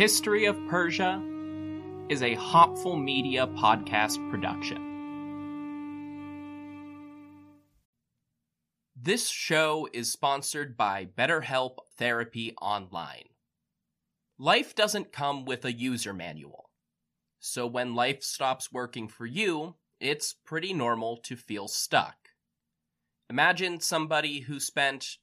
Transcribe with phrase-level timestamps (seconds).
[0.00, 1.22] History of Persia
[2.08, 4.78] is a Hopful Media podcast production.
[8.96, 13.28] This show is sponsored by BetterHelp Therapy Online.
[14.38, 16.70] Life doesn't come with a user manual.
[17.38, 22.16] So when life stops working for you, it's pretty normal to feel stuck.
[23.28, 25.18] Imagine somebody who spent,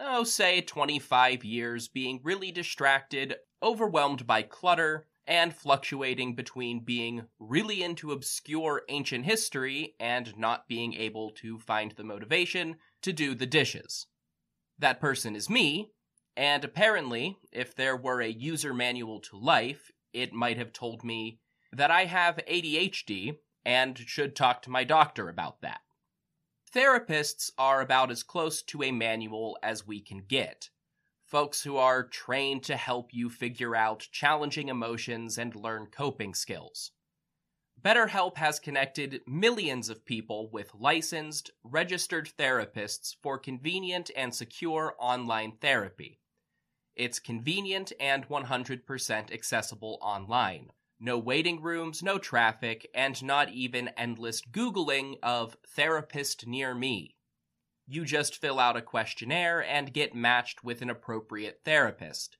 [0.00, 7.82] oh, say 25 years being really distracted, overwhelmed by clutter, and fluctuating between being really
[7.82, 13.46] into obscure ancient history and not being able to find the motivation to do the
[13.46, 14.06] dishes.
[14.78, 15.92] That person is me,
[16.36, 21.38] and apparently, if there were a user manual to life, it might have told me
[21.72, 25.80] that I have ADHD and should talk to my doctor about that.
[26.74, 30.70] Therapists are about as close to a manual as we can get.
[31.32, 36.90] Folks who are trained to help you figure out challenging emotions and learn coping skills.
[37.80, 45.52] BetterHelp has connected millions of people with licensed, registered therapists for convenient and secure online
[45.58, 46.20] therapy.
[46.96, 50.68] It's convenient and 100% accessible online.
[51.00, 57.16] No waiting rooms, no traffic, and not even endless Googling of therapist near me.
[57.92, 62.38] You just fill out a questionnaire and get matched with an appropriate therapist.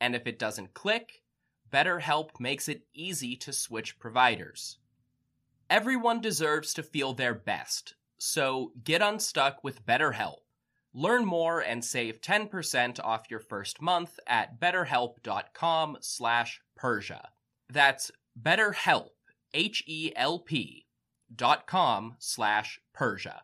[0.00, 1.24] And if it doesn't click,
[1.68, 4.78] BetterHelp makes it easy to switch providers.
[5.68, 10.42] Everyone deserves to feel their best, so get unstuck with BetterHelp.
[10.92, 17.30] Learn more and save 10% off your first month at betterhelp.com slash Persia.
[17.68, 19.08] That's BetterHelp,
[19.52, 20.86] H-E-L-P
[21.34, 23.42] dot com slash Persia.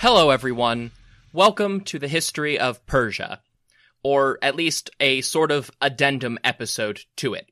[0.00, 0.92] Hello, everyone.
[1.32, 3.40] Welcome to the history of Persia,
[4.04, 7.50] or at least a sort of addendum episode to it.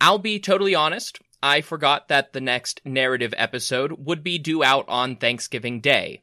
[0.00, 4.86] I'll be totally honest, I forgot that the next narrative episode would be due out
[4.88, 6.22] on Thanksgiving Day.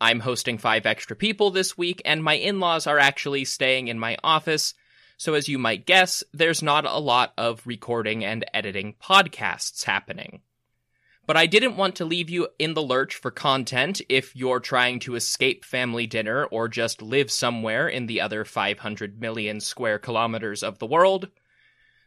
[0.00, 4.00] I'm hosting five extra people this week, and my in laws are actually staying in
[4.00, 4.74] my office,
[5.16, 10.42] so as you might guess, there's not a lot of recording and editing podcasts happening.
[11.26, 14.98] But I didn't want to leave you in the lurch for content if you're trying
[15.00, 20.62] to escape family dinner or just live somewhere in the other 500 million square kilometers
[20.62, 21.28] of the world.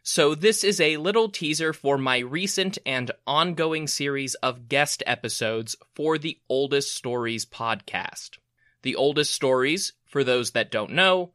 [0.04, 5.74] So, this is a little teaser for my recent and ongoing series of guest episodes
[5.94, 8.38] for the Oldest Stories podcast.
[8.82, 11.32] The Oldest Stories, for those that don't know,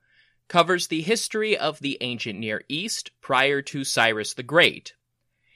[0.47, 4.93] covers the history of the ancient Near East prior to Cyrus the Great.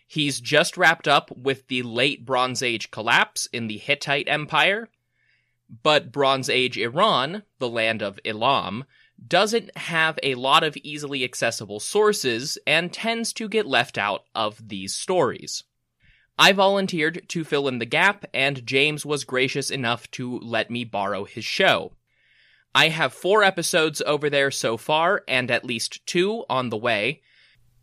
[0.08, 4.88] He's just wrapped up with the late Bronze Age collapse in the Hittite Empire,
[5.84, 8.86] but Bronze Age Iran, the land of Elam,
[9.26, 14.70] doesn't have a lot of easily accessible sources and tends to get left out of
[14.70, 15.64] these stories.
[16.40, 20.84] I volunteered to fill in the gap, and James was gracious enough to let me
[20.84, 21.94] borrow his show.
[22.76, 27.22] I have four episodes over there so far, and at least two on the way.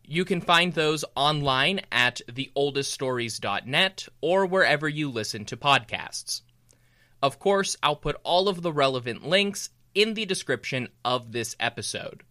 [0.06, 6.42] You can find those online at theoldeststories.net or wherever you listen to podcasts.
[7.22, 12.22] Of course, I'll put all of the relevant links in the description of this episode.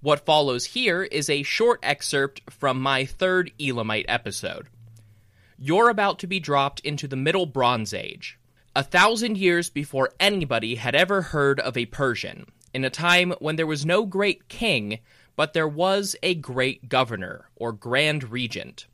[0.00, 4.66] What follows here is a short excerpt from my third Elamite episode.
[5.56, 8.38] You're about to be dropped into the Middle Bronze Age,
[8.74, 13.54] a thousand years before anybody had ever heard of a Persian, in a time when
[13.54, 14.98] there was no great king,
[15.36, 18.86] but there was a great governor, or grand regent.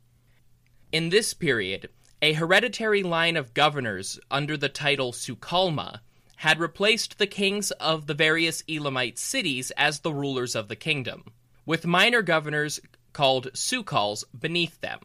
[0.91, 1.89] In this period,
[2.21, 6.01] a hereditary line of governors under the title Sukalma
[6.37, 11.25] had replaced the kings of the various Elamite cities as the rulers of the kingdom,
[11.65, 12.79] with minor governors
[13.13, 14.99] called Sukals beneath them.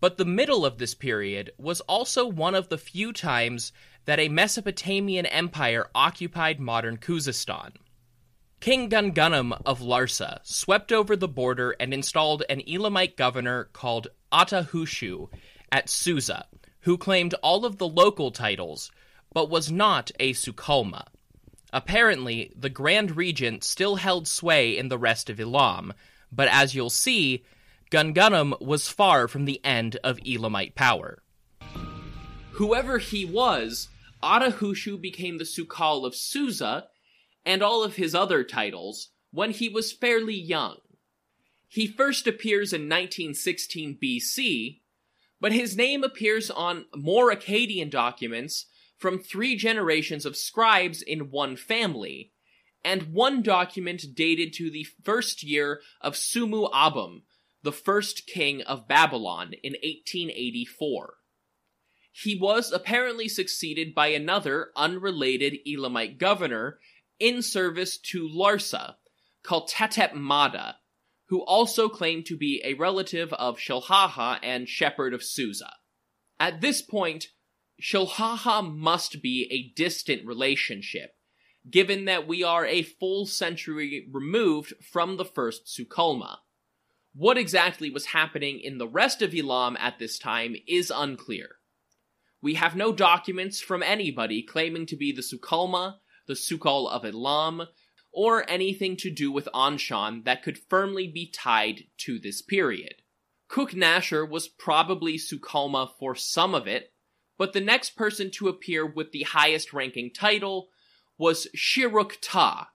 [0.00, 3.72] But the middle of this period was also one of the few times
[4.06, 7.72] that a Mesopotamian empire occupied modern Khuzestan.
[8.62, 15.28] King Gungunum of Larsa swept over the border and installed an Elamite governor called Atahushu
[15.72, 16.46] at Susa,
[16.82, 18.92] who claimed all of the local titles,
[19.34, 21.08] but was not a Sukalma.
[21.72, 25.92] Apparently, the Grand Regent still held sway in the rest of Elam,
[26.30, 27.42] but as you'll see,
[27.90, 31.20] Gungunum was far from the end of Elamite power.
[32.52, 33.88] Whoever he was,
[34.22, 36.86] Atahushu became the Sukal of Susa
[37.44, 40.76] and all of his other titles when he was fairly young.
[41.66, 44.80] He first appears in 1916 BC,
[45.40, 48.66] but his name appears on more Akkadian documents
[48.98, 52.30] from three generations of scribes in one family,
[52.84, 57.22] and one document dated to the first year of Sumu Abum,
[57.62, 61.14] the first king of Babylon in 1884.
[62.12, 66.78] He was apparently succeeded by another unrelated Elamite governor
[67.22, 68.96] in service to Larsa,
[69.44, 70.76] called Tetep Mada,
[71.28, 75.70] who also claimed to be a relative of Shilhaha and shepherd of Susa.
[76.40, 77.28] At this point,
[77.80, 81.12] Shilhaha must be a distant relationship,
[81.70, 86.38] given that we are a full century removed from the first Sukalma.
[87.14, 91.50] What exactly was happening in the rest of Elam at this time is unclear.
[92.40, 97.66] We have no documents from anybody claiming to be the Sukalma, the Sukal of Elam,
[98.12, 102.96] or anything to do with Anshan that could firmly be tied to this period.
[103.48, 106.92] Kuk Nashur was probably Sukalma for some of it,
[107.38, 110.68] but the next person to appear with the highest ranking title
[111.18, 112.70] was Shiruk Ta,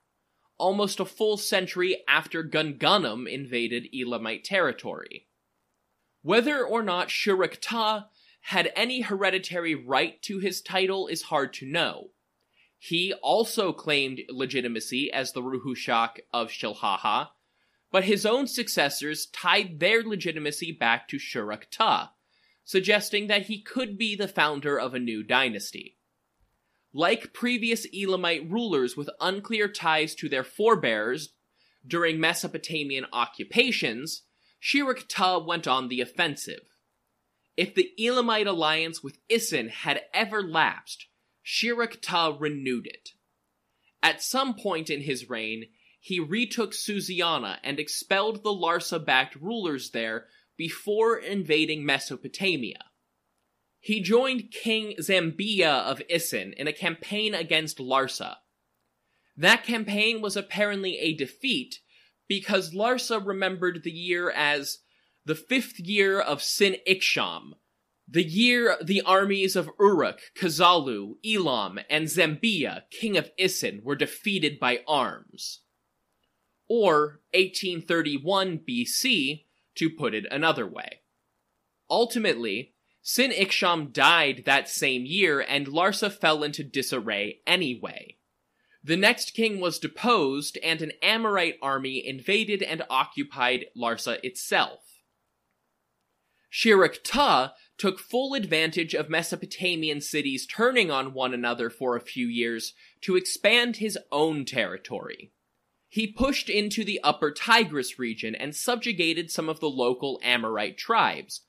[0.58, 5.28] almost a full century after Gungunum invaded Elamite territory.
[6.22, 8.10] Whether or not Shiruk Ta
[8.42, 12.10] had any hereditary right to his title is hard to know.
[12.78, 17.30] He also claimed legitimacy as the Ruhushak of Shilhaha,
[17.92, 22.14] but his own successors tied their legitimacy back to Shiruk Ta,
[22.64, 25.98] suggesting that he could be the founder of a new dynasty.
[26.94, 31.34] Like previous Elamite rulers with unclear ties to their forebears
[31.86, 34.24] during Mesopotamian occupations,
[34.62, 36.70] Shiruk Ta went on the offensive.
[37.56, 41.07] If the Elamite alliance with Isin had ever lapsed,
[41.48, 43.12] Shiruk Ta renewed it.
[44.04, 49.92] At some point in his reign, he retook Susiana and expelled the Larsa backed rulers
[49.92, 50.28] there
[50.58, 52.80] before invading Mesopotamia.
[53.80, 58.36] He joined King Zambiya of Isin in a campaign against Larsa.
[59.38, 61.80] That campaign was apparently a defeat
[62.28, 64.80] because Larsa remembered the year as
[65.26, 67.54] the fifth year of Sin Iksham,
[68.08, 74.60] the year the armies of Uruk, Kazalu, Elam, and Zambiya, king of Isin, were defeated
[74.60, 75.62] by arms.
[76.70, 79.46] Or 1831 BC,
[79.76, 81.02] to put it another way.
[81.90, 88.18] Ultimately, Sin Iksham died that same year, and Larsa fell into disarray anyway.
[88.84, 94.84] The next king was deposed, and an Amorite army invaded and occupied Larsa itself.
[96.52, 102.28] Shiruk Ta took full advantage of Mesopotamian cities turning on one another for a few
[102.28, 105.32] years to expand his own territory.
[105.88, 111.42] He pushed into the upper Tigris region and subjugated some of the local Amorite tribes,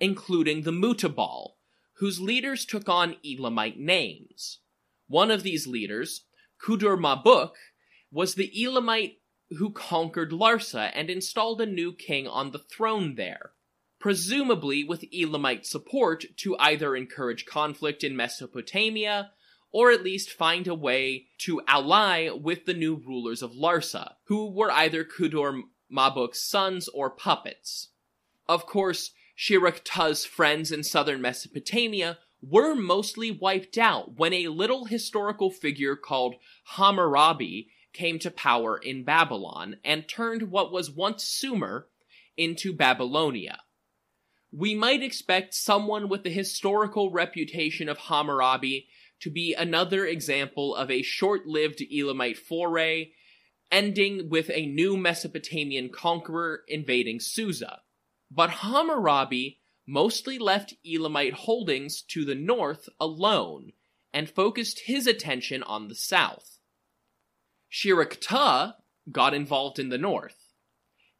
[0.00, 1.52] including the Mutabal,
[1.98, 4.58] whose leaders took on Elamite names.
[5.06, 6.24] One of these leaders,
[6.60, 7.52] Kudur Mabuk,
[8.10, 9.20] was the Elamite
[9.58, 13.52] who conquered Larsa and installed a new king on the throne there,
[14.04, 19.30] presumably with Elamite support to either encourage conflict in Mesopotamia
[19.72, 24.50] or at least find a way to ally with the new rulers of Larsa, who
[24.50, 27.88] were either Kudur Mabuk's sons or puppets.
[28.46, 35.50] Of course, Shirakta's friends in southern Mesopotamia were mostly wiped out when a little historical
[35.50, 36.34] figure called
[36.76, 41.86] Hammurabi came to power in Babylon and turned what was once Sumer
[42.36, 43.60] into Babylonia.
[44.56, 48.86] We might expect someone with the historical reputation of Hammurabi
[49.18, 53.10] to be another example of a short lived Elamite foray,
[53.72, 57.80] ending with a new Mesopotamian conqueror invading Susa.
[58.30, 63.72] But Hammurabi mostly left Elamite holdings to the north alone
[64.12, 66.58] and focused his attention on the south.
[67.72, 68.74] Shirakta
[69.10, 70.43] got involved in the north.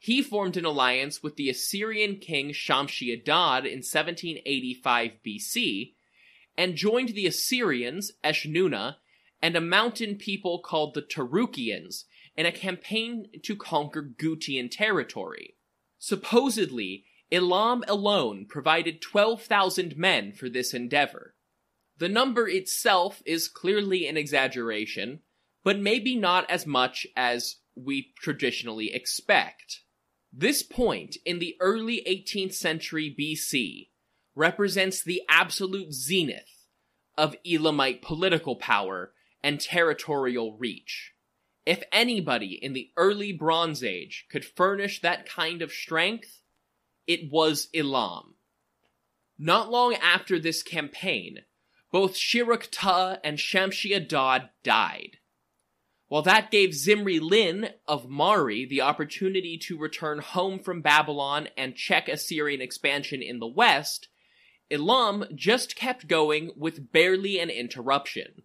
[0.05, 5.95] He formed an alliance with the Assyrian king Shamshi Adad in 1785 BC
[6.59, 8.97] and joined the Assyrians, Eshnunna,
[9.41, 12.05] and a mountain people called the Tarukians
[12.37, 15.57] in a campaign to conquer Gutian territory.
[15.99, 21.35] Supposedly, Elam alone provided 12,000 men for this endeavor.
[21.97, 25.21] The number itself is clearly an exaggeration,
[25.63, 29.81] but maybe not as much as we traditionally expect.
[30.37, 33.91] This point in the early 18th century BC
[34.35, 36.67] represents the absolute zenith
[37.17, 39.13] of Elamite political power
[39.45, 41.13] and territorial reach.
[41.65, 46.41] If anybody in the early Bronze Age could furnish that kind of strength,
[47.07, 48.35] it was Elam.
[49.39, 51.43] Not long after this campaign,
[51.93, 55.19] both Shirakta and Shamshi Adad died.
[56.15, 61.75] While that gave Zimri Lim of Mari the opportunity to return home from Babylon and
[61.75, 64.07] check Assyrian expansion in the west,
[64.71, 68.45] Elam just kept going with barely an interruption.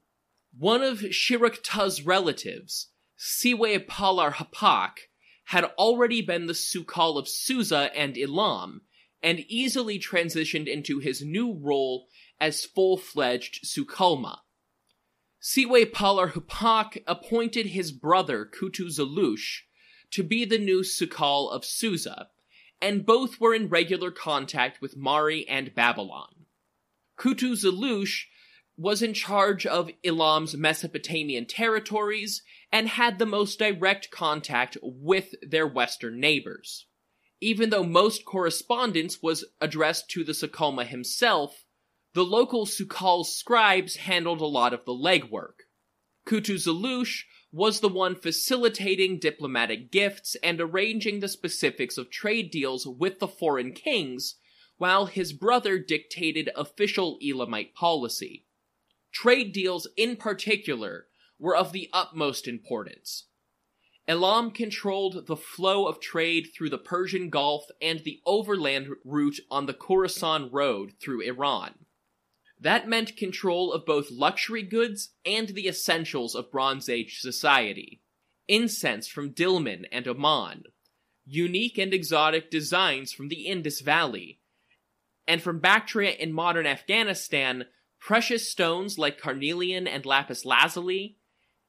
[0.57, 2.87] One of Shirakta's relatives,
[3.19, 4.93] Siwe Palar Hapak,
[5.43, 8.81] had already been the Sukal of Susa and Elam,
[9.21, 12.07] and easily transitioned into his new role
[12.41, 14.39] as full-fledged Sukalma.
[15.41, 19.61] Siwe Palar Hapak appointed his brother Kutu Zalush
[20.11, 22.29] to be the new Sukal of Susa,
[22.81, 26.45] and both were in regular contact with Mari and Babylon.
[27.17, 28.25] Kutu Zalush
[28.77, 32.41] was in charge of Elam's Mesopotamian territories
[32.71, 36.85] and had the most direct contact with their western neighbors.
[37.41, 41.65] Even though most correspondence was addressed to the Sukalma himself,
[42.19, 45.63] the local Sukal scribes handled a lot of the legwork.
[46.27, 52.85] Kutu Zalush was the one facilitating diplomatic gifts and arranging the specifics of trade deals
[52.85, 54.35] with the foreign kings,
[54.77, 58.45] while his brother dictated official Elamite policy.
[59.13, 61.05] Trade deals in particular
[61.39, 63.27] were of the utmost importance.
[64.09, 69.67] Elam controlled the flow of trade through the Persian Gulf and the overland route on
[69.67, 71.75] the Khorasan Road through Iran.
[72.59, 78.01] That meant control of both luxury goods and the essentials of Bronze Age society.
[78.47, 80.63] Incense from Dilmun and Oman,
[81.25, 84.39] unique and exotic designs from the Indus Valley,
[85.27, 87.65] and from Bactria in modern Afghanistan,
[87.99, 91.17] precious stones like carnelian and lapis lazuli,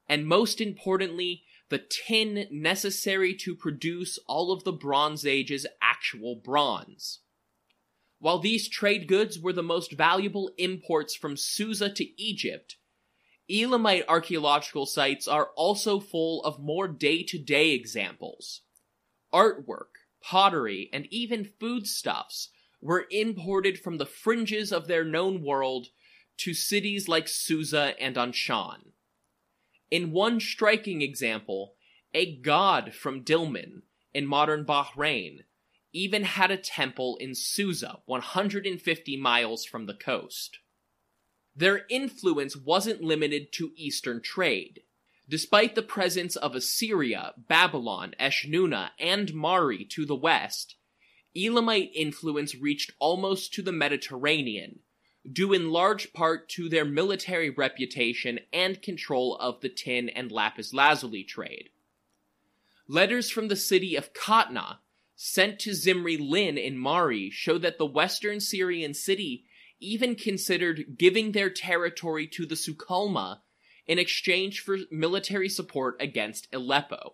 [0.09, 7.19] and most importantly, the tin necessary to produce all of the Bronze Age's actual bronze.
[8.21, 12.77] While these trade goods were the most valuable imports from Susa to Egypt,
[13.49, 18.61] Elamite archaeological sites are also full of more day to day examples.
[19.33, 22.49] Artwork, pottery, and even foodstuffs
[22.79, 25.87] were imported from the fringes of their known world
[26.37, 28.91] to cities like Susa and Anshan.
[29.89, 31.73] In one striking example,
[32.13, 33.81] a god from Dilmun
[34.13, 35.39] in modern Bahrain
[35.93, 40.59] even had a temple in Susa, 150 miles from the coast.
[41.55, 44.81] Their influence wasn't limited to eastern trade.
[45.27, 50.75] Despite the presence of Assyria, Babylon, Eshnunna, and Mari to the west,
[51.35, 54.79] Elamite influence reached almost to the Mediterranean,
[55.31, 60.73] due in large part to their military reputation and control of the tin and lapis
[60.73, 61.69] lazuli trade.
[62.87, 64.79] Letters from the city of Qatna
[65.23, 69.45] sent to Zimri Lim in Mari show that the western Syrian city
[69.79, 73.41] even considered giving their territory to the Sukalma
[73.85, 77.13] in exchange for military support against Aleppo.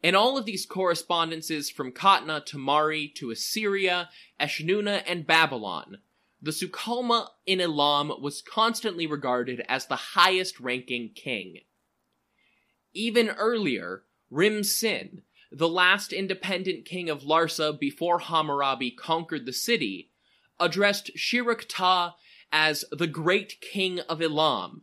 [0.00, 5.98] In all of these correspondences from Qatna to Mari to Assyria, Eshnunna, and Babylon,
[6.40, 11.62] the Sukalma in Elam was constantly regarded as the highest ranking king.
[12.92, 15.22] Even earlier, Rim Sin,
[15.54, 20.10] the last independent king of Larsa before Hammurabi conquered the city,
[20.58, 22.12] addressed Shirak
[22.50, 24.82] as the great king of Elam,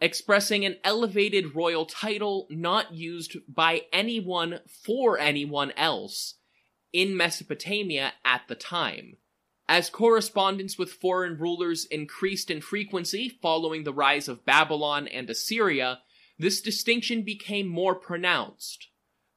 [0.00, 6.34] expressing an elevated royal title not used by anyone for anyone else
[6.92, 9.16] in Mesopotamia at the time.
[9.68, 16.00] As correspondence with foreign rulers increased in frequency following the rise of Babylon and Assyria,
[16.38, 18.88] this distinction became more pronounced.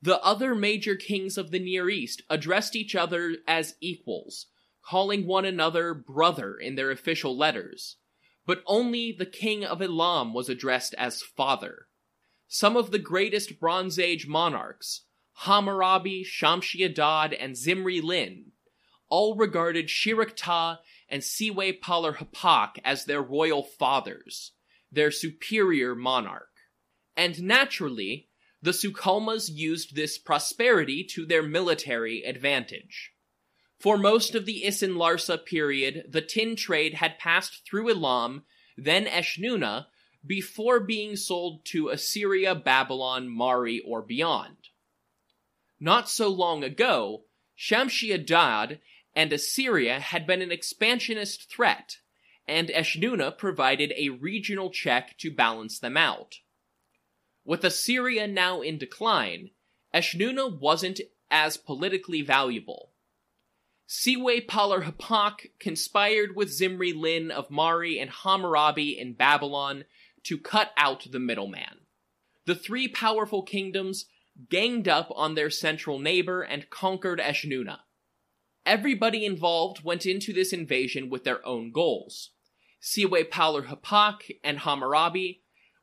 [0.01, 4.48] The other major kings of the Near East addressed each other as equals,
[4.84, 7.98] calling one another brother in their official letters,
[8.46, 11.86] but only the king of Elam was addressed as father.
[12.48, 18.53] Some of the greatest Bronze Age monarchs, Hammurabi, Shamshi-Adad, and Zimri-Lim,
[19.08, 24.53] all regarded Shirak-Ta and Siwe-Palar-Hapak as their royal fathers,
[24.91, 26.50] their superior monarch.
[27.15, 28.29] And naturally,
[28.62, 33.12] the Sukalmas used this prosperity to their military advantage.
[33.80, 38.44] For most of the Isin Larsa period, the tin trade had passed through Elam,
[38.77, 39.88] then Eshnunna,
[40.25, 44.70] before being sold to Assyria, Babylon, Mari, or beyond.
[45.80, 47.24] Not so long ago,
[47.58, 48.80] Shamshi-Adad
[49.15, 51.98] and Assyria had been an expansionist threat,
[52.48, 56.36] and Eshnunna provided a regional check to balance them out.
[57.43, 59.51] With Assyria now in decline,
[59.93, 62.91] Eshnunna wasn't as politically valuable.
[63.89, 69.84] Siwe-Palar-Hapak conspired with Zimri Lim of Mari and Hammurabi in Babylon
[70.23, 71.82] to cut out the middleman.
[72.45, 74.06] The three powerful kingdoms
[74.49, 77.80] ganged up on their central neighbor and conquered Eshnunna.
[78.65, 82.32] Everybody involved went into this invasion with their own goals.
[82.82, 85.40] Siwe-Palar-Hapak and Hammurabi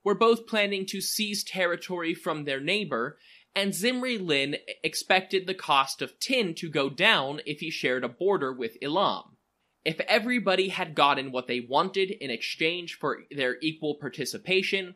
[0.09, 3.19] were both planning to seize territory from their neighbor,
[3.55, 8.09] and Zimri Lim expected the cost of tin to go down if he shared a
[8.09, 9.37] border with Elam.
[9.85, 14.95] If everybody had gotten what they wanted in exchange for their equal participation,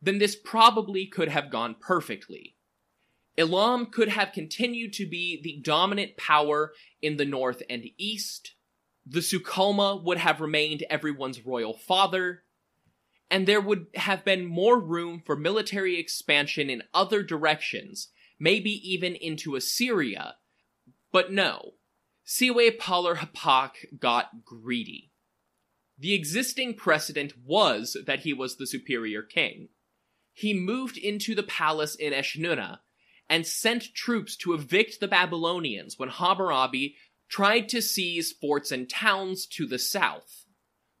[0.00, 2.54] then this probably could have gone perfectly.
[3.36, 8.54] Elam could have continued to be the dominant power in the north and east,
[9.04, 12.42] the Sukalma would have remained everyone's royal father,
[13.30, 18.08] and there would have been more room for military expansion in other directions,
[18.38, 20.36] maybe even into Assyria.
[21.12, 21.74] But no,
[22.26, 25.12] Siwe-Palar-Hapak got greedy.
[25.98, 29.68] The existing precedent was that he was the superior king.
[30.32, 32.80] He moved into the palace in Eshnunna
[33.28, 36.96] and sent troops to evict the Babylonians when Hammurabi
[37.28, 40.45] tried to seize forts and towns to the south.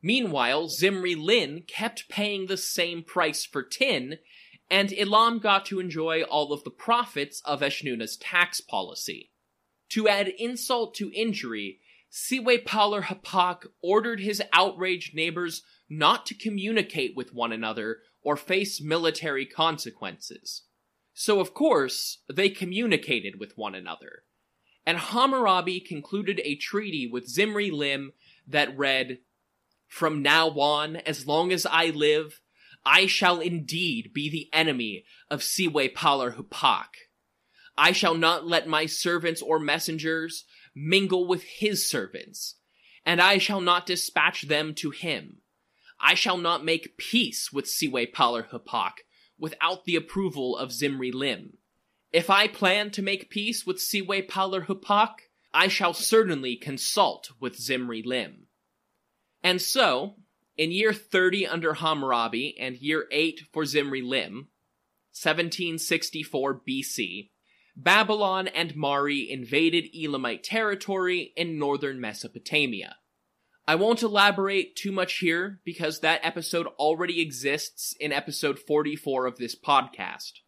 [0.02, 4.18] Meanwhile, Zimri Lim kept paying the same price for tin,
[4.70, 9.30] and Elam got to enjoy all of the profits of Eshnunna's tax policy.
[9.90, 11.80] To add insult to injury,
[12.12, 20.64] Siwe-Palar-Hapak ordered his outraged neighbors not to communicate with one another or face military consequences.
[21.14, 24.24] So of course, they communicated with one another.
[24.84, 28.12] And Hammurabi concluded a treaty with Zimri Lim
[28.46, 29.18] that read,
[29.88, 32.40] from now on, as long as I live,
[32.84, 36.86] I shall indeed be the enemy of Siwe-Palar-Hapak.
[37.76, 40.44] I shall not let my servants or messengers
[40.74, 42.56] mingle with his servants,
[43.04, 45.38] and I shall not dispatch them to him.
[46.00, 48.92] I shall not make peace with Siwe-Palar-Hapak
[49.38, 51.54] without the approval of Zimri Lim.
[52.12, 55.14] If I plan to make peace with Siwe-Palar-Hapak,
[55.52, 58.45] I shall certainly consult with Zimri Lim.
[59.46, 60.16] And so,
[60.56, 64.48] in year 30 under Hammurabi and year 8 for Zimri Lim,
[65.12, 67.30] 1764 BC,
[67.76, 72.96] Babylon and Mari invaded Elamite territory in northern Mesopotamia.
[73.68, 79.36] I won't elaborate too much here because that episode already exists in episode 44 of
[79.36, 80.40] this podcast.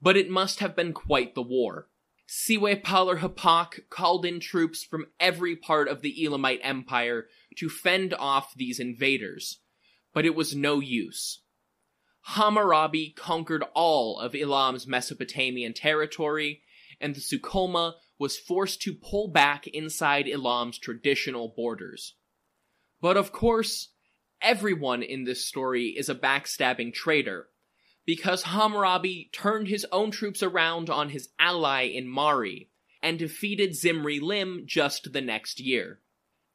[0.00, 1.88] But it must have been quite the war.
[2.28, 8.80] Siwe-Palar-Hapak called in troops from every part of the Elamite Empire to fend off these
[8.80, 9.60] invaders,
[10.12, 11.42] but it was no use.
[12.22, 16.62] Hammurabi conquered all of Elam's Mesopotamian territory,
[17.00, 22.14] and the Sukalma was forced to pull back inside Elam's traditional borders.
[23.00, 23.90] But of course,
[24.40, 27.48] everyone in this story is a backstabbing traitor,
[28.06, 32.70] because Hammurabi turned his own troops around on his ally in Mari
[33.02, 36.00] and defeated Zimri Lim just the next year.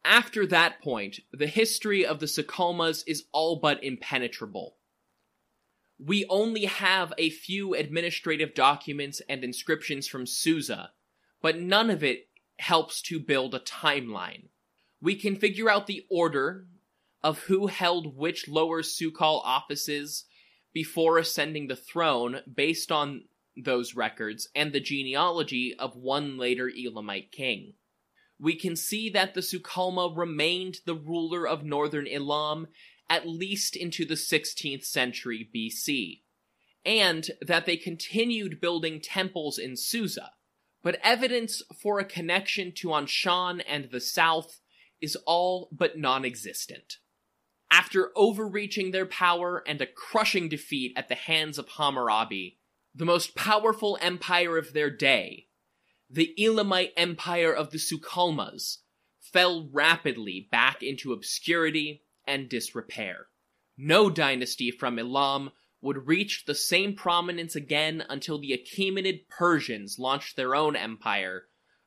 [0.06, 4.78] After that point, the history of the Sukalmas is all but impenetrable.
[6.00, 10.92] We only have a few administrative documents and inscriptions from Susa,
[11.42, 14.46] but none of it helps to build a timeline.
[15.02, 16.66] We can figure out the order
[17.22, 20.26] of who held which lower Sukal offices
[20.74, 23.24] before ascending the throne based on
[23.56, 27.74] those records and the genealogy of one later Elamite king.
[28.40, 32.68] We can see that the Sukalma remained the ruler of northern Elam
[33.10, 36.22] at least into the 16th century BC,
[36.86, 40.32] and that they continued building temples in Susa.
[40.84, 44.62] But evidence for a connection to Anshan and the south
[45.02, 46.98] is all but non existent.
[47.72, 52.58] After overreaching their power and a crushing defeat at the hands of Hammurabi,
[52.96, 55.48] the most powerful empire of their day,
[56.10, 58.80] the Elamite empire of the Sukalmas,
[59.20, 63.28] fell rapidly back into obscurity and disrepair.
[63.78, 65.52] No dynasty from Elam
[65.82, 71.44] would reach the same prominence again until the Achaemenid Persians launched their own empire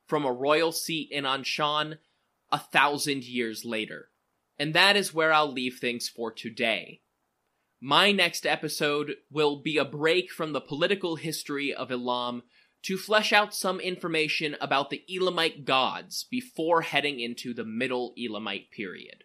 [0.07, 1.99] from a royal seat in Anshan
[2.51, 4.12] a thousand years later.
[4.59, 7.01] And that is where I'll leave things for today.
[7.81, 12.43] My next episode will be a break from the political history of Elam
[12.83, 18.71] to flesh out some information about the Elamite gods before heading into the Middle Elamite
[18.71, 19.25] period.